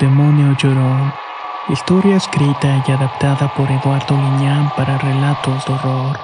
[0.00, 1.14] Demonio lloró.
[1.68, 6.18] Historia escrita y adaptada por Eduardo Liñán para relatos de horror.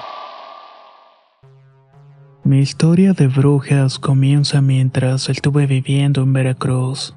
[2.43, 7.15] Mi historia de brujas comienza mientras estuve viviendo en Veracruz.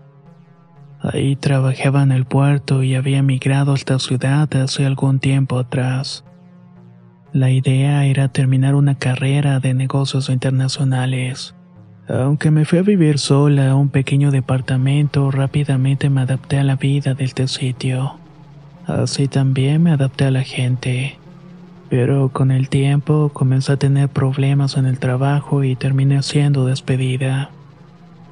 [1.00, 6.24] Ahí trabajaba en el puerto y había migrado a esta ciudad hace algún tiempo atrás.
[7.32, 11.55] La idea era terminar una carrera de negocios internacionales.
[12.08, 16.76] Aunque me fui a vivir sola a un pequeño departamento, rápidamente me adapté a la
[16.76, 18.14] vida de este sitio.
[18.86, 21.18] Así también me adapté a la gente.
[21.90, 27.50] Pero con el tiempo comencé a tener problemas en el trabajo y terminé siendo despedida.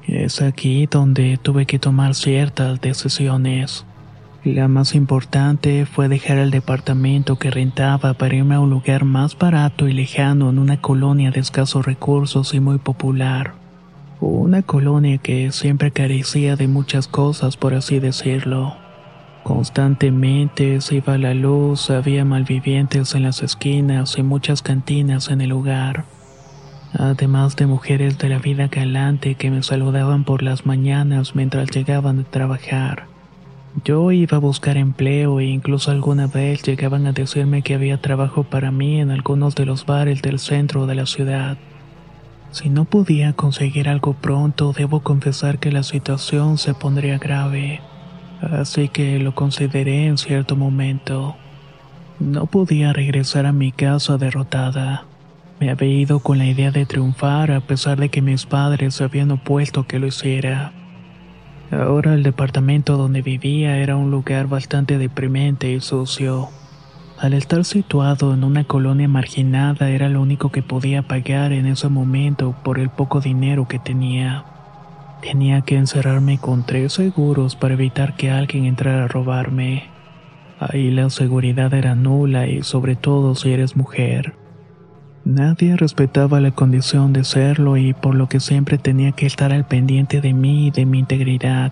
[0.07, 3.85] Es aquí donde tuve que tomar ciertas decisiones.
[4.45, 9.37] La más importante fue dejar el departamento que rentaba para irme a un lugar más
[9.37, 13.64] barato y lejano en una colonia de escasos recursos y muy popular.
[14.27, 18.73] Una colonia que siempre carecía de muchas cosas, por así decirlo.
[19.43, 25.51] Constantemente se iba la luz, había malvivientes en las esquinas y muchas cantinas en el
[25.51, 26.05] lugar.
[26.97, 32.17] Además de mujeres de la vida galante que me saludaban por las mañanas mientras llegaban
[32.17, 33.05] de trabajar.
[33.83, 38.43] Yo iba a buscar empleo e incluso alguna vez llegaban a decirme que había trabajo
[38.43, 41.59] para mí en algunos de los bares del centro de la ciudad.
[42.55, 47.81] Si no podía conseguir algo pronto, debo confesar que la situación se pondría grave,
[48.39, 51.35] así que lo consideré en cierto momento.
[52.17, 55.03] No podía regresar a mi casa derrotada.
[55.59, 59.31] Me había ido con la idea de triunfar a pesar de que mis padres habían
[59.31, 60.71] opuesto que lo hiciera.
[61.71, 66.51] Ahora el departamento donde vivía era un lugar bastante deprimente y sucio.
[67.19, 71.87] Al estar situado en una colonia marginada era lo único que podía pagar en ese
[71.87, 74.43] momento por el poco dinero que tenía.
[75.21, 79.85] Tenía que encerrarme con tres seguros para evitar que alguien entrara a robarme.
[80.59, 84.35] Ahí la seguridad era nula y sobre todo si eres mujer.
[85.23, 89.65] Nadie respetaba la condición de serlo y por lo que siempre tenía que estar al
[89.65, 91.71] pendiente de mí y de mi integridad.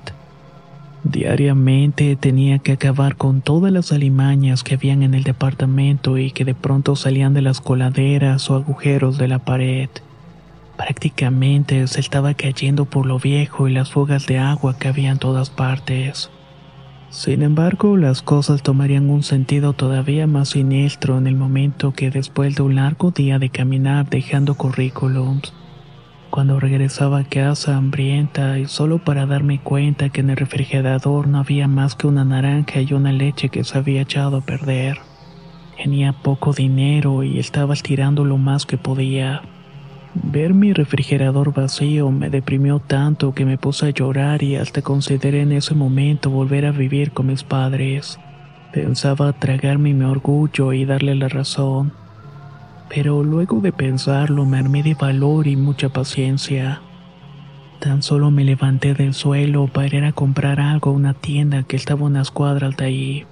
[1.03, 6.45] Diariamente tenía que acabar con todas las alimañas que habían en el departamento y que
[6.45, 9.89] de pronto salían de las coladeras o agujeros de la pared.
[10.77, 15.19] Prácticamente se estaba cayendo por lo viejo y las fugas de agua que había en
[15.19, 16.29] todas partes.
[17.09, 22.55] Sin embargo, las cosas tomarían un sentido todavía más siniestro en el momento que después
[22.55, 25.53] de un largo día de caminar dejando currículums,
[26.33, 31.37] cuando regresaba a casa hambrienta y solo para darme cuenta que en el refrigerador no
[31.37, 34.97] había más que una naranja y una leche que se había echado a perder.
[35.77, 39.43] Tenía poco dinero y estaba estirando lo más que podía.
[40.15, 45.41] Ver mi refrigerador vacío me deprimió tanto que me puse a llorar y hasta consideré
[45.41, 48.17] en ese momento volver a vivir con mis padres.
[48.71, 51.93] Pensaba tragarme mi orgullo y darle la razón
[52.93, 56.81] pero luego de pensarlo me armé de valor y mucha paciencia.
[57.79, 61.75] Tan solo me levanté del suelo para ir a comprar algo a una tienda que
[61.75, 63.25] estaba unas cuadras de ahí.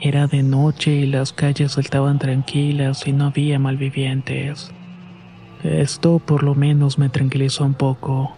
[0.00, 4.70] Era de noche y las calles estaban tranquilas y no había malvivientes.
[5.64, 8.32] Esto por lo menos me tranquilizó un poco.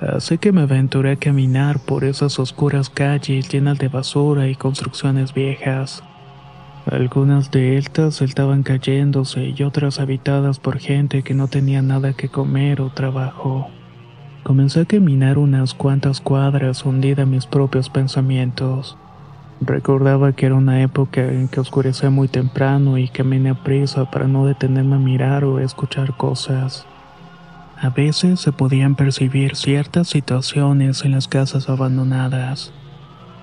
[0.00, 5.32] Así que me aventuré a caminar por esas oscuras calles llenas de basura y construcciones
[5.32, 6.04] viejas.
[6.90, 12.30] Algunas de estas estaban cayéndose y otras habitadas por gente que no tenía nada que
[12.30, 13.68] comer o trabajo.
[14.42, 18.96] Comencé a caminar unas cuantas cuadras hundida en mis propios pensamientos.
[19.60, 24.26] Recordaba que era una época en que oscurecía muy temprano y caminé a prisa para
[24.26, 26.86] no detenerme a mirar o escuchar cosas.
[27.78, 32.72] A veces se podían percibir ciertas situaciones en las casas abandonadas.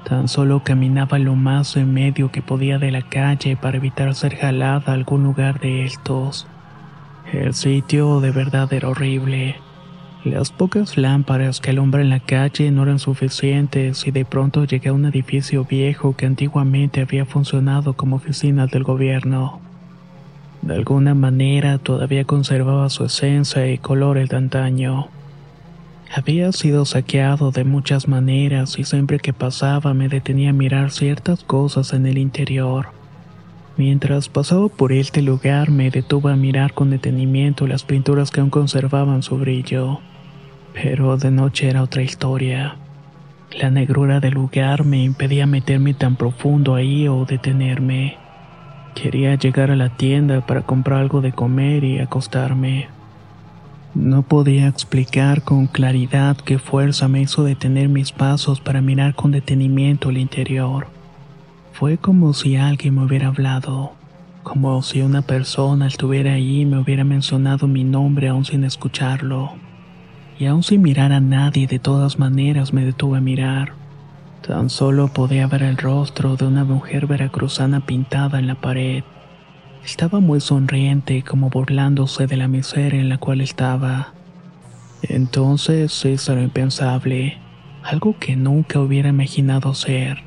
[0.08, 4.36] Tan solo caminaba lo más en medio que podía de la calle para evitar ser
[4.36, 6.46] jalada a algún lugar de estos.
[7.34, 9.56] El sitio de verdad era horrible.
[10.24, 14.94] Las pocas lámparas que alumbran la calle no eran suficientes y de pronto llegué a
[14.94, 19.60] un edificio viejo que antiguamente había funcionado como oficina del gobierno.
[20.62, 25.08] De alguna manera todavía conservaba su esencia y colores de antaño.
[26.18, 31.44] Había sido saqueado de muchas maneras y siempre que pasaba me detenía a mirar ciertas
[31.44, 32.88] cosas en el interior.
[33.76, 38.50] Mientras pasaba por este lugar me detuve a mirar con detenimiento las pinturas que aún
[38.50, 40.00] conservaban su brillo.
[40.74, 42.78] Pero de noche era otra historia.
[43.60, 48.16] La negrura del lugar me impedía meterme tan profundo ahí o detenerme.
[48.94, 52.95] Quería llegar a la tienda para comprar algo de comer y acostarme.
[53.96, 59.32] No podía explicar con claridad qué fuerza me hizo detener mis pasos para mirar con
[59.32, 60.88] detenimiento el interior.
[61.72, 63.94] Fue como si alguien me hubiera hablado,
[64.44, 69.54] como si una persona estuviera ahí y me hubiera mencionado mi nombre aún sin escucharlo.
[70.38, 73.72] Y aún sin mirar a nadie, de todas maneras me detuve a mirar.
[74.46, 79.06] Tan solo podía ver el rostro de una mujer veracruzana pintada en la pared.
[79.86, 84.14] Estaba muy sonriente, como burlándose de la miseria en la cual estaba.
[85.04, 87.38] Entonces hice lo impensable,
[87.84, 90.24] algo que nunca hubiera imaginado ser.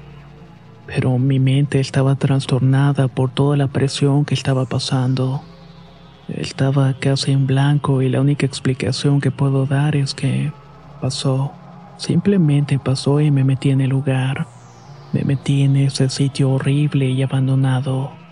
[0.87, 5.43] Pero mi mente estaba trastornada por toda la presión que estaba pasando.
[6.29, 10.53] Estaba casi en blanco y la única explicación que puedo dar es que
[11.01, 11.51] pasó.
[11.97, 14.47] Simplemente pasó y me metí en el lugar.
[15.13, 18.28] Me metí en ese sitio horrible y abandonado.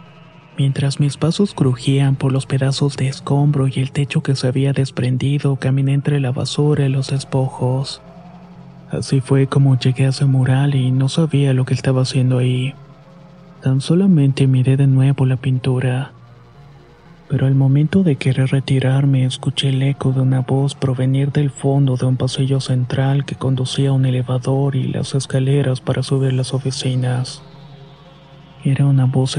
[0.58, 4.72] Mientras mis pasos crujían por los pedazos de escombro y el techo que se había
[4.72, 8.00] desprendido, caminé entre la basura y los despojos.
[8.90, 12.74] Así fue como llegué a ese mural y no sabía lo que estaba haciendo ahí.
[13.62, 16.12] Tan solamente miré de nuevo la pintura
[17.28, 21.96] pero al momento de querer retirarme escuché el eco de una voz provenir del fondo
[21.96, 26.54] de un pasillo central que conducía a un elevador y las escaleras para subir las
[26.54, 27.42] oficinas.
[28.64, 29.38] Era una voz.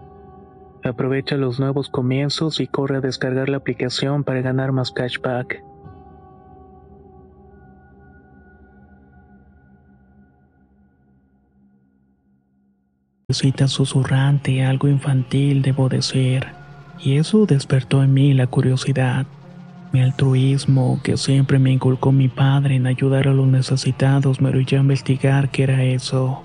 [0.83, 5.63] Aprovecha los nuevos comienzos y corre a descargar la aplicación para ganar más cashback.
[13.29, 16.47] Cita susurrante, algo infantil, debo decir,
[16.99, 19.25] y eso despertó en mí la curiosidad.
[19.93, 24.79] Mi altruismo, que siempre me inculcó mi padre en ayudar a los necesitados, me orilló
[24.79, 26.43] a investigar qué era eso.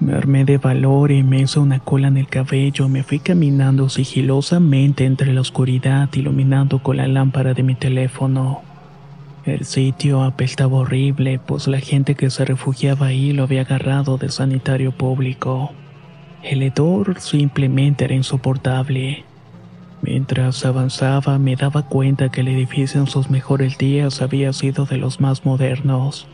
[0.00, 2.88] Me armé de valor y me hice una cola en el cabello.
[2.88, 8.62] Me fui caminando sigilosamente entre la oscuridad, iluminando con la lámpara de mi teléfono.
[9.44, 14.30] El sitio apestaba horrible, pues la gente que se refugiaba ahí lo había agarrado de
[14.30, 15.72] sanitario público.
[16.42, 19.24] El hedor simplemente era insoportable.
[20.00, 24.96] Mientras avanzaba me daba cuenta que el edificio en sus mejores días había sido de
[24.96, 26.26] los más modernos.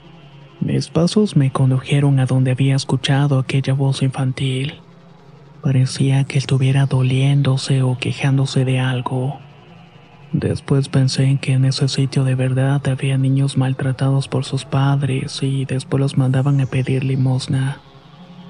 [0.60, 4.74] Mis pasos me condujeron a donde había escuchado aquella voz infantil.
[5.62, 9.38] Parecía que estuviera doliéndose o quejándose de algo.
[10.32, 15.42] Después pensé en que en ese sitio de verdad había niños maltratados por sus padres
[15.42, 17.80] y después los mandaban a pedir limosna.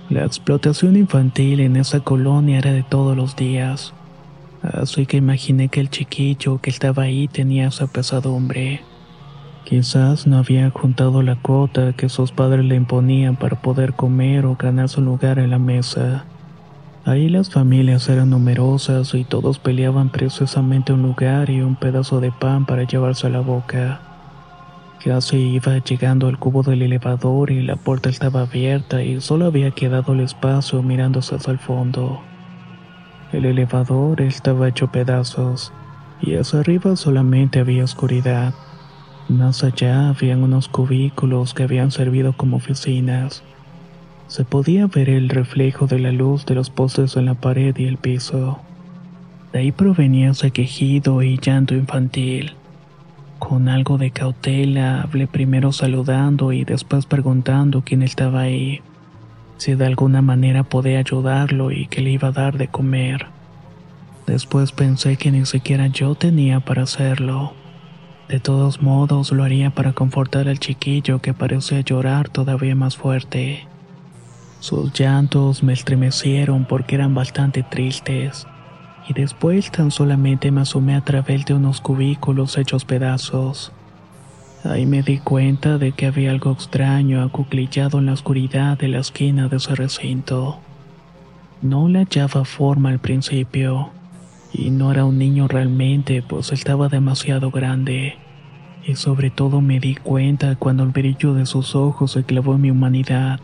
[0.09, 3.93] La explotación infantil en esa colonia era de todos los días,
[4.63, 8.81] así que imaginé que el chiquillo que estaba ahí tenía esa pesadumbre.
[9.67, 14.55] Quizás no había juntado la cuota que sus padres le imponían para poder comer o
[14.55, 16.25] ganar su lugar en la mesa.
[17.05, 22.31] Ahí las familias eran numerosas y todos peleaban precisamente un lugar y un pedazo de
[22.31, 24.01] pan para llevarse a la boca.
[25.03, 29.73] Casi iba llegando al cubo del elevador y la puerta estaba abierta y solo había
[29.73, 32.21] quedado el espacio mirándose hacia el fondo.
[33.33, 35.73] El elevador estaba hecho pedazos
[36.23, 38.55] y hacia arriba solamente había oscuridad.
[39.29, 43.43] Más allá habían unos cubículos que habían servido como oficinas.
[44.29, 47.87] Se podía ver el reflejo de la luz de los postes en la pared y
[47.87, 48.61] el piso.
[49.53, 52.53] De ahí provenía ese quejido y llanto infantil.
[53.41, 58.81] Con algo de cautela hablé primero saludando y después preguntando quién estaba ahí,
[59.57, 63.27] si de alguna manera podía ayudarlo y que le iba a dar de comer.
[64.27, 67.66] Después pensé que ni siquiera yo tenía para hacerlo.
[68.29, 73.69] De todos modos lo haría para confortar al chiquillo que parecía llorar todavía más fuerte.
[74.59, 78.47] Sus llantos me estremecieron porque eran bastante tristes,
[79.09, 83.71] y después tan solamente me asomé a través de unos cubículos hechos pedazos.
[84.65, 88.99] Ahí me di cuenta de que había algo extraño acuclillado en la oscuridad de la
[88.99, 90.59] esquina de ese recinto.
[91.63, 93.91] No le hallaba forma al principio
[94.59, 98.17] y no era un niño realmente, pues estaba demasiado grande.
[98.87, 102.63] Y sobre todo me di cuenta cuando el brillo de sus ojos se clavó en
[102.63, 103.41] mi humanidad,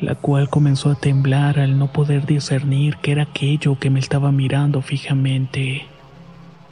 [0.00, 4.32] la cual comenzó a temblar al no poder discernir qué era aquello que me estaba
[4.32, 5.84] mirando fijamente.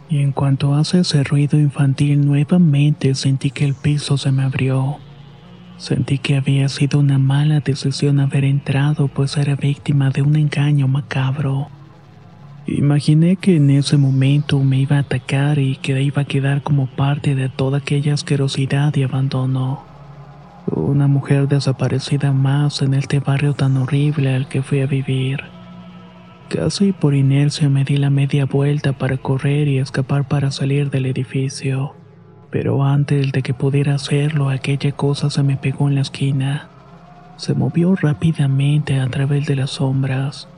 [0.09, 4.99] Y en cuanto hace ese ruido infantil nuevamente sentí que el piso se me abrió.
[5.77, 10.87] Sentí que había sido una mala decisión haber entrado, pues era víctima de un engaño
[10.87, 11.69] macabro.
[12.67, 16.87] Imaginé que en ese momento me iba a atacar y que iba a quedar como
[16.87, 19.83] parte de toda aquella asquerosidad y abandono.
[20.67, 25.41] Una mujer desaparecida más en este barrio tan horrible al que fui a vivir.
[26.49, 31.05] Casi por inercia me di la media vuelta para correr y escapar para salir del
[31.05, 31.95] edificio.
[32.51, 36.69] Pero antes de que pudiera hacerlo, aquella cosa se me pegó en la esquina.
[37.37, 40.49] Se movió rápidamente a través de las sombras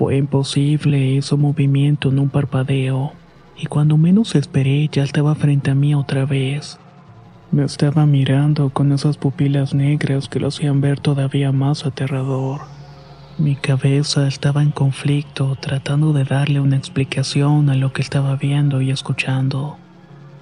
[0.00, 3.12] fue imposible, hizo movimiento en un parpadeo,
[3.54, 6.78] y cuando menos esperé ya estaba frente a mí otra vez.
[7.52, 12.62] Me estaba mirando con esas pupilas negras que lo hacían ver todavía más aterrador.
[13.36, 18.80] Mi cabeza estaba en conflicto, tratando de darle una explicación a lo que estaba viendo
[18.80, 19.76] y escuchando.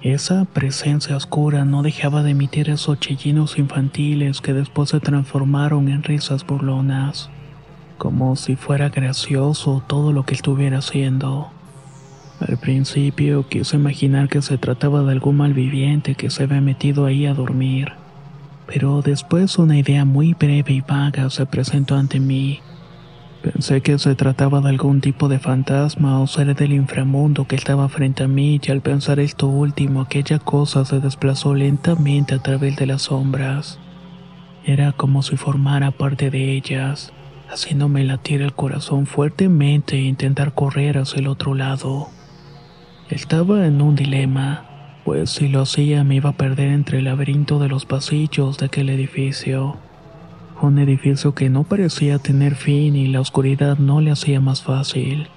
[0.01, 6.03] Esa presencia oscura no dejaba de emitir esos chillinos infantiles que después se transformaron en
[6.03, 7.29] risas burlonas
[7.99, 11.51] como si fuera gracioso todo lo que estuviera haciendo.
[12.39, 17.25] Al principio quise imaginar que se trataba de algún malviviente que se había metido ahí
[17.25, 17.91] a dormir,
[18.65, 22.61] pero después una idea muy breve y vaga se presentó ante mí.
[23.41, 27.89] Pensé que se trataba de algún tipo de fantasma o ser del inframundo que estaba
[27.89, 32.77] frente a mí y al pensar esto último aquella cosa se desplazó lentamente a través
[32.77, 33.79] de las sombras.
[34.65, 37.11] Era como si formara parte de ellas,
[37.49, 42.09] haciéndome latir el corazón fuertemente e intentar correr hacia el otro lado.
[43.09, 44.65] Estaba en un dilema,
[45.03, 48.67] pues si lo hacía me iba a perder entre el laberinto de los pasillos de
[48.67, 49.77] aquel edificio.
[50.61, 55.27] Un edificio que no parecía tener fin y la oscuridad no le hacía más fácil.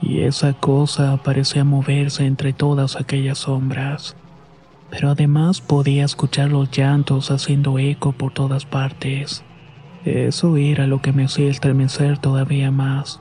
[0.00, 4.16] Y esa cosa parecía moverse entre todas aquellas sombras.
[4.88, 9.44] Pero además podía escuchar los llantos haciendo eco por todas partes.
[10.04, 13.20] Eso era lo que me hacía estremecer todavía más.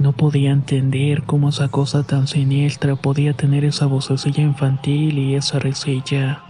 [0.00, 5.60] No podía entender cómo esa cosa tan siniestra podía tener esa vocecilla infantil y esa
[5.60, 6.40] risilla,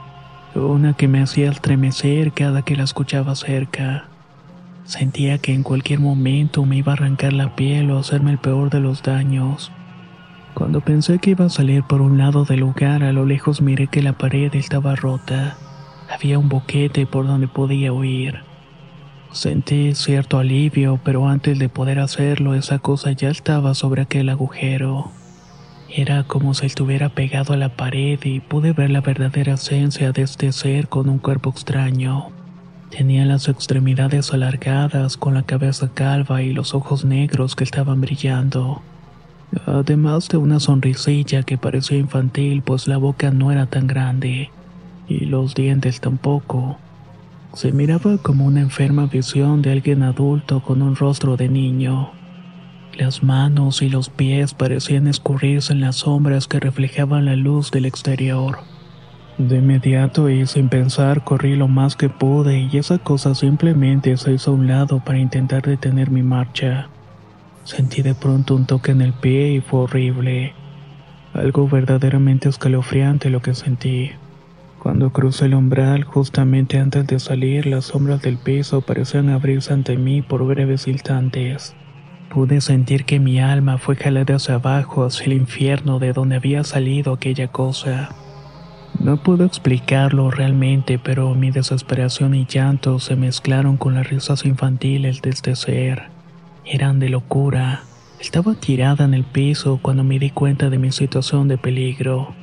[0.54, 4.06] una que me hacía estremecer cada que la escuchaba cerca.
[4.84, 8.70] Sentía que en cualquier momento me iba a arrancar la piel o hacerme el peor
[8.70, 9.70] de los daños.
[10.54, 13.88] Cuando pensé que iba a salir por un lado del lugar, a lo lejos miré
[13.88, 15.56] que la pared estaba rota.
[16.10, 18.49] Había un boquete por donde podía huir.
[19.32, 25.12] Sentí cierto alivio, pero antes de poder hacerlo, esa cosa ya estaba sobre aquel agujero.
[25.88, 30.22] Era como si estuviera pegado a la pared y pude ver la verdadera esencia de
[30.22, 32.28] este ser con un cuerpo extraño.
[32.90, 38.82] Tenía las extremidades alargadas, con la cabeza calva y los ojos negros que estaban brillando.
[39.66, 44.50] Además de una sonrisilla que parecía infantil, pues la boca no era tan grande,
[45.08, 46.78] y los dientes tampoco.
[47.52, 52.12] Se miraba como una enferma visión de alguien adulto con un rostro de niño.
[52.96, 57.86] Las manos y los pies parecían escurrirse en las sombras que reflejaban la luz del
[57.86, 58.60] exterior.
[59.36, 64.32] De inmediato y sin pensar corrí lo más que pude y esa cosa simplemente se
[64.32, 66.88] hizo a un lado para intentar detener mi marcha.
[67.64, 70.52] Sentí de pronto un toque en el pie y fue horrible.
[71.34, 74.10] Algo verdaderamente escalofriante lo que sentí.
[74.80, 79.98] Cuando crucé el umbral, justamente antes de salir, las sombras del piso parecían abrirse ante
[79.98, 81.76] mí por breves instantes.
[82.30, 86.64] Pude sentir que mi alma fue jalada hacia abajo, hacia el infierno de donde había
[86.64, 88.08] salido aquella cosa.
[88.98, 95.20] No puedo explicarlo realmente, pero mi desesperación y llanto se mezclaron con las risas infantiles
[95.20, 96.04] de este ser.
[96.64, 97.82] Eran de locura.
[98.18, 102.39] Estaba tirada en el piso cuando me di cuenta de mi situación de peligro.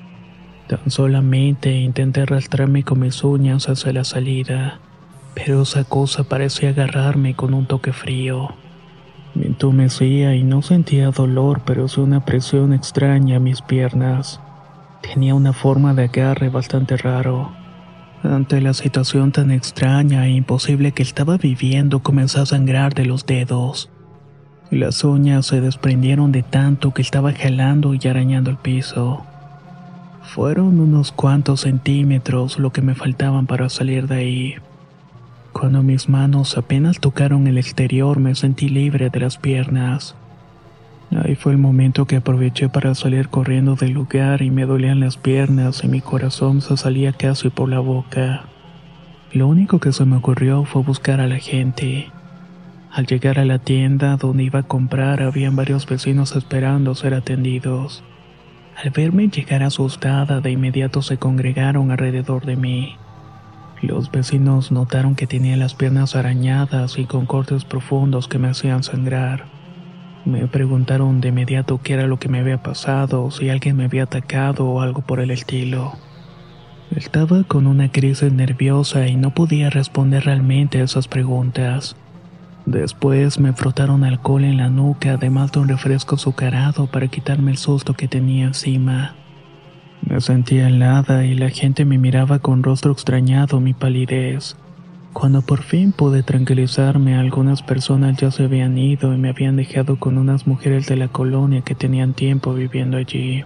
[0.67, 4.79] Tan solamente intenté arrastrarme con mis uñas hacia la salida,
[5.33, 8.49] pero esa cosa parecía agarrarme con un toque frío.
[9.33, 14.41] Me entumecía y no sentía dolor, pero sí una presión extraña a mis piernas.
[15.01, 17.51] Tenía una forma de agarre bastante raro.
[18.23, 23.25] Ante la situación tan extraña e imposible que estaba viviendo, comencé a sangrar de los
[23.25, 23.89] dedos.
[24.69, 29.23] Las uñas se desprendieron de tanto que estaba jalando y arañando el piso.
[30.27, 34.55] Fueron unos cuantos centímetros lo que me faltaban para salir de ahí.
[35.53, 40.15] Cuando mis manos apenas tocaron el exterior me sentí libre de las piernas.
[41.23, 45.15] Ahí fue el momento que aproveché para salir corriendo del lugar y me dolían las
[45.15, 48.43] piernas y mi corazón se salía casi por la boca.
[49.31, 52.11] Lo único que se me ocurrió fue buscar a la gente.
[52.91, 58.03] Al llegar a la tienda donde iba a comprar habían varios vecinos esperando ser atendidos.
[58.83, 62.95] Al verme llegar asustada, de inmediato se congregaron alrededor de mí.
[63.81, 68.83] Los vecinos notaron que tenía las piernas arañadas y con cortes profundos que me hacían
[68.83, 69.45] sangrar.
[70.25, 74.03] Me preguntaron de inmediato qué era lo que me había pasado, si alguien me había
[74.03, 75.93] atacado o algo por el estilo.
[76.95, 81.95] Estaba con una crisis nerviosa y no podía responder realmente a esas preguntas.
[82.67, 87.57] Después me frotaron alcohol en la nuca, además de un refresco azucarado para quitarme el
[87.57, 89.15] susto que tenía encima.
[90.01, 94.57] Me sentía helada y la gente me miraba con rostro extrañado mi palidez.
[95.13, 99.97] Cuando por fin pude tranquilizarme, algunas personas ya se habían ido y me habían dejado
[99.97, 103.45] con unas mujeres de la colonia que tenían tiempo viviendo allí.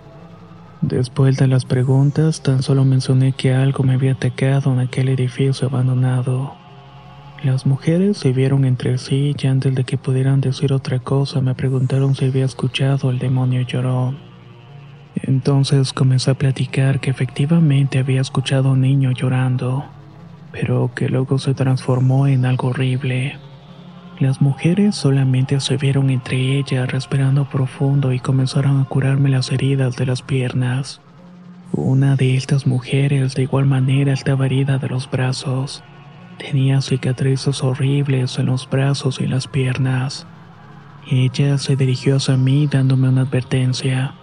[0.81, 5.67] Después de las preguntas, tan solo mencioné que algo me había atacado en aquel edificio
[5.67, 6.60] abandonado.
[7.43, 11.55] Las mujeres se vieron entre sí y antes de que pudieran decir otra cosa me
[11.55, 14.13] preguntaron si había escuchado el demonio lloró.
[15.15, 19.85] Entonces comencé a platicar que efectivamente había escuchado a un niño llorando,
[20.51, 23.39] pero que luego se transformó en algo horrible.
[24.19, 29.95] Las mujeres solamente se vieron entre ellas respirando profundo y comenzaron a curarme las heridas
[29.95, 31.01] de las piernas.
[31.71, 35.83] Una de estas mujeres de igual manera estaba herida de los brazos.
[36.41, 40.25] Tenía cicatrices horribles en los brazos y las piernas.
[41.07, 44.15] Ella se dirigió hacia mí dándome una advertencia.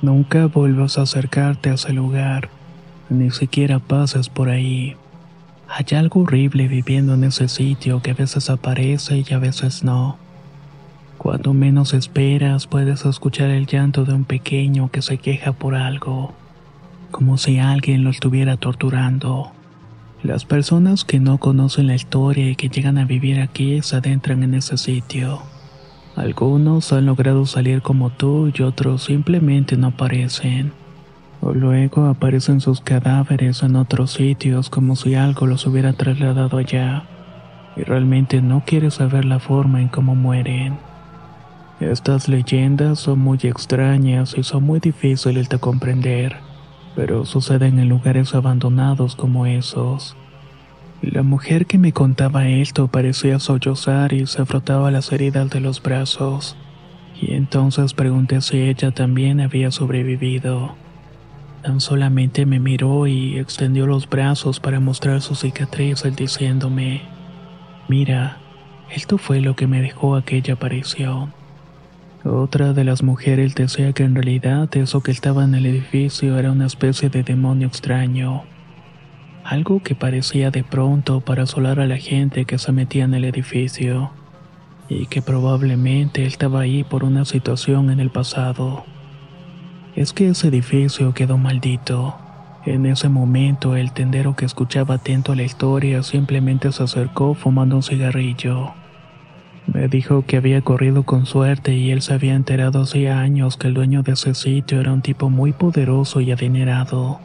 [0.00, 2.48] Nunca vuelvas a acercarte a ese lugar,
[3.10, 4.96] ni siquiera pases por ahí.
[5.68, 10.16] Hay algo horrible viviendo en ese sitio que a veces aparece y a veces no.
[11.18, 16.32] Cuando menos esperas puedes escuchar el llanto de un pequeño que se queja por algo,
[17.10, 19.55] como si alguien lo estuviera torturando.
[20.26, 24.42] Las personas que no conocen la historia y que llegan a vivir aquí se adentran
[24.42, 25.40] en ese sitio.
[26.16, 30.72] Algunos han logrado salir como tú y otros simplemente no aparecen.
[31.40, 37.04] O luego aparecen sus cadáveres en otros sitios como si algo los hubiera trasladado allá.
[37.76, 40.76] Y realmente no quieres saber la forma en cómo mueren.
[41.78, 46.34] Estas leyendas son muy extrañas y son muy difíciles de comprender,
[46.96, 50.16] pero suceden en lugares abandonados como esos.
[51.02, 55.82] La mujer que me contaba esto parecía sollozar y se frotaba las heridas de los
[55.82, 56.56] brazos,
[57.20, 60.74] y entonces pregunté si ella también había sobrevivido.
[61.62, 67.02] Tan solamente me miró y extendió los brazos para mostrar su cicatrices diciéndome,
[67.88, 68.38] mira,
[68.90, 71.34] esto fue lo que me dejó aquella aparición.
[72.26, 76.52] Otra de las mujeres decía que en realidad eso que estaba en el edificio era
[76.52, 78.44] una especie de demonio extraño
[79.46, 83.24] algo que parecía de pronto para asolar a la gente que se metía en el
[83.24, 84.10] edificio,
[84.88, 88.84] y que probablemente estaba ahí por una situación en el pasado.
[89.94, 92.16] Es que ese edificio quedó maldito.
[92.64, 97.76] En ese momento el tendero que escuchaba atento a la historia simplemente se acercó fumando
[97.76, 98.74] un cigarrillo.
[99.72, 103.68] Me dijo que había corrido con suerte y él se había enterado hacía años que
[103.68, 107.20] el dueño de ese sitio era un tipo muy poderoso y adinerado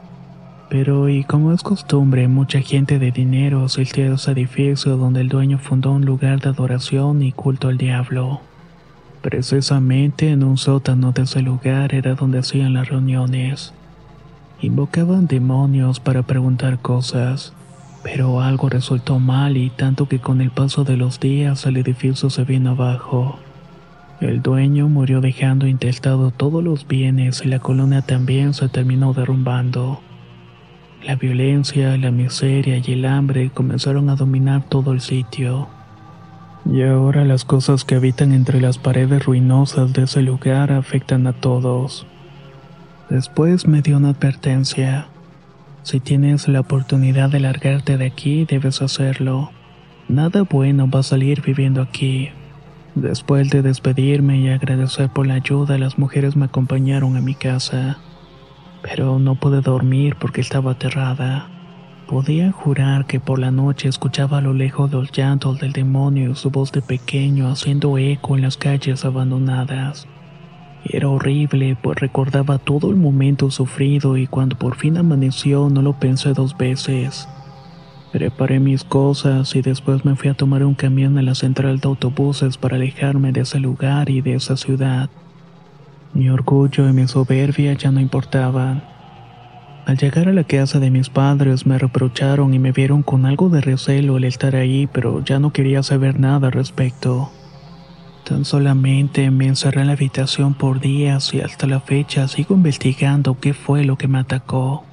[0.72, 5.28] pero y como es costumbre, mucha gente de dinero asistió a ese edificio donde el
[5.28, 8.40] dueño fundó un lugar de adoración y culto al diablo.
[9.22, 13.74] Precisamente en un sótano de ese lugar era donde hacían las reuniones.
[14.62, 17.52] Invocaban demonios para preguntar cosas,
[18.04, 22.30] pero algo resultó mal y tanto que con el paso de los días el edificio
[22.30, 23.40] se vino abajo.
[24.20, 30.00] El dueño murió dejando intestado todos los bienes y la columna también se terminó derrumbando.
[31.04, 35.68] La violencia, la miseria y el hambre comenzaron a dominar todo el sitio.
[36.72, 41.34] Y ahora las cosas que habitan entre las paredes ruinosas de ese lugar afectan a
[41.34, 42.06] todos.
[43.10, 45.08] Después me dio una advertencia.
[45.84, 49.52] Si tienes la oportunidad de largarte de aquí, debes hacerlo.
[50.08, 52.30] Nada bueno va a salir viviendo aquí.
[52.96, 57.98] Después de despedirme y agradecer por la ayuda, las mujeres me acompañaron a mi casa
[58.82, 61.48] pero no pude dormir porque estaba aterrada.
[62.08, 66.36] Podía jurar que por la noche escuchaba a lo lejos los llantos del demonio y
[66.36, 70.08] su voz de pequeño haciendo eco en las calles abandonadas.
[70.84, 76.00] Era horrible, pues recordaba todo el momento sufrido y cuando por fin amaneció no lo
[76.00, 77.28] pensé dos veces.
[78.12, 81.88] Preparé mis cosas y después me fui a tomar un camión a la central de
[81.88, 85.10] autobuses para alejarme de ese lugar y de esa ciudad.
[86.14, 88.84] Mi orgullo y mi soberbia ya no importaban.
[89.86, 93.50] Al llegar a la casa de mis padres me reprocharon y me vieron con algo
[93.50, 97.32] de recelo el estar ahí, pero ya no quería saber nada al respecto.
[98.24, 103.40] Tan solamente me encerré en la habitación por días y hasta la fecha sigo investigando
[103.40, 104.84] qué fue lo que me atacó.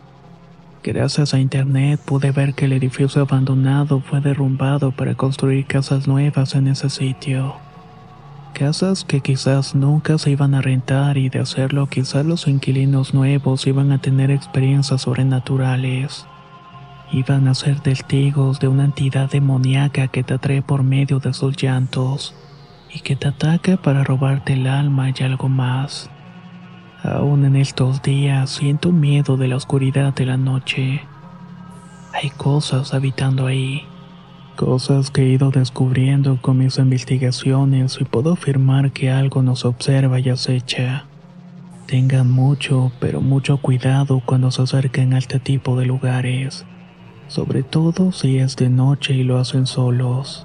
[0.82, 6.54] Gracias a internet pude ver que el edificio abandonado fue derrumbado para construir casas nuevas
[6.54, 7.56] en ese sitio
[8.58, 13.66] casas que quizás nunca se iban a rentar y de hacerlo quizás los inquilinos nuevos
[13.68, 16.26] iban a tener experiencias sobrenaturales.
[17.12, 21.56] Iban a ser testigos de una entidad demoníaca que te atrae por medio de sus
[21.56, 22.34] llantos
[22.92, 26.10] y que te ataca para robarte el alma y algo más.
[27.02, 31.02] Aún en estos días siento miedo de la oscuridad de la noche.
[32.12, 33.84] Hay cosas habitando ahí
[34.58, 40.18] Cosas que he ido descubriendo con mis investigaciones y puedo afirmar que algo nos observa
[40.18, 41.04] y acecha.
[41.86, 46.66] Tengan mucho, pero mucho cuidado cuando se acerquen a este tipo de lugares,
[47.28, 50.44] sobre todo si es de noche y lo hacen solos.